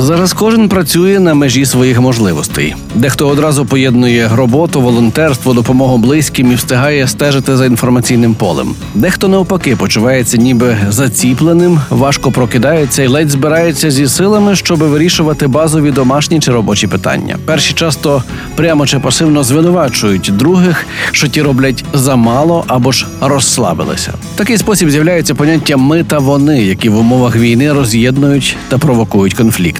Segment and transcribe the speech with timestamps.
[0.00, 2.74] Зараз кожен працює на межі своїх можливостей.
[2.94, 8.74] Дехто одразу поєднує роботу, волонтерство, допомогу близьким і встигає стежити за інформаційним полем.
[8.94, 15.90] Дехто навпаки почувається ніби заціпленим, важко прокидається і ледь збирається зі силами, щоб вирішувати базові
[15.90, 17.36] домашні чи робочі питання.
[17.44, 18.22] Перші часто
[18.56, 24.12] прямо чи пасивно звинувачують других, що ті роблять замало або ж розслабилися.
[24.34, 29.34] В такий спосіб з'являється поняття ми та вони, які в умовах війни роз'єднують та провокують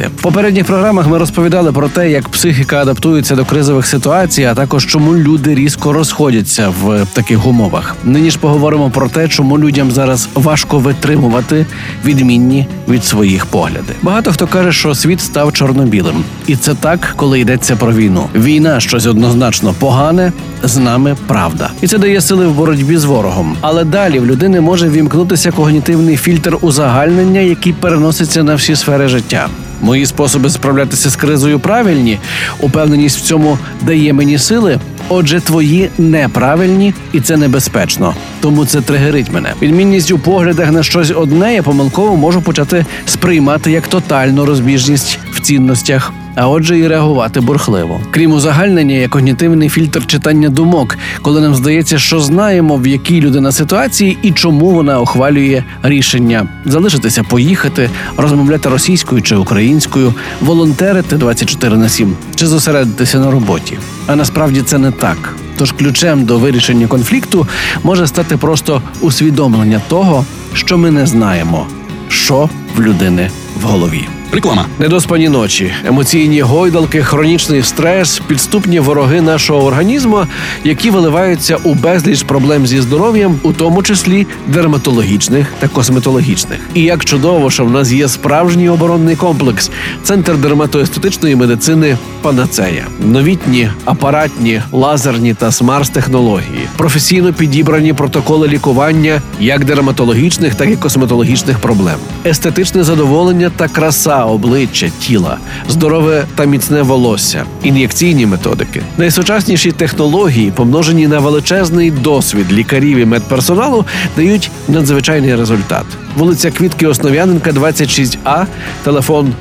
[0.00, 0.20] конфлікти.
[0.20, 4.86] В попередніх програмах ми розповідали про те, як психіка адаптується до кризових ситуацій, а також
[4.86, 7.96] чому люди різко розходяться в таких умовах.
[8.04, 11.66] Нині ж поговоримо про те, чому людям зараз важко витримувати
[12.04, 13.94] відмінні від своїх погляди.
[14.02, 18.28] Багато хто каже, що світ став чорно-білим, і це так, коли йдеться про війну.
[18.34, 20.32] Війна щось однозначно погане.
[20.62, 23.56] З нами правда, і це дає сили в боротьбі з ворогом.
[23.60, 29.48] Але далі в людини може вімкнутися когнітивний фільтр узагальнення, який переноситься на всі сфери життя.
[29.80, 32.18] Мої способи справлятися з кризою правильні.
[32.60, 34.78] Упевненість в цьому дає мені сили.
[35.08, 38.14] Отже, твої неправильні, і це небезпечно.
[38.40, 39.52] Тому це тригерить мене.
[39.62, 45.40] Відмінність у поглядах на щось одне я помилково можу почати сприймати як тотальну розбіжність в
[45.40, 46.12] цінностях.
[46.34, 48.00] А отже, і реагувати бурхливо.
[48.10, 53.52] Крім узагальнення, є когнітивний фільтр читання думок, коли нам здається, що знаємо, в якій людина
[53.52, 61.88] ситуації і чому вона ухвалює рішення залишитися, поїхати, розмовляти російською чи українською, волонтерити 24 на
[61.88, 63.78] 7 чи зосередитися на роботі.
[64.06, 65.34] А насправді це не так.
[65.56, 67.46] Тож ключем до вирішення конфлікту
[67.82, 71.66] може стати просто усвідомлення того, що ми не знаємо,
[72.08, 73.30] що в людини
[73.62, 74.19] в голові.
[74.32, 74.66] Реклама.
[74.78, 80.26] Недоспані ночі, емоційні гойдалки, хронічний стрес, підступні вороги нашого організму,
[80.64, 86.58] які виливаються у безліч проблем зі здоров'ям, у тому числі дерматологічних та косметологічних.
[86.74, 89.70] І як чудово, що в нас є справжній оборонний комплекс,
[90.02, 100.54] центр дерматоестетичної медицини Панацея, новітні апаратні, лазерні та смарт-технології, професійно підібрані протоколи лікування як дерматологічних,
[100.54, 101.96] так і косметологічних проблем,
[102.26, 105.38] естетичне задоволення та краса обличчя, тіла,
[105.68, 113.84] здорове та міцне волосся, ін'єкційні методики, найсучасніші технології, помножені на величезний досвід лікарів і медперсоналу,
[114.16, 115.84] дають надзвичайний результат.
[116.16, 118.46] Вулиця Квітки Основ'яненка, 26А,
[118.84, 119.34] телефон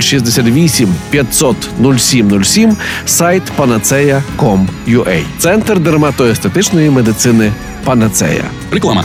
[0.00, 1.56] 068 500
[1.98, 5.22] 0707, сайт panaceia.com.ua.
[5.38, 7.52] Центр дерматоестетичної медицини
[7.84, 8.44] Панацея.
[8.72, 9.04] Реклама.